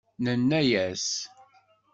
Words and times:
Nenna-as. 0.23 1.07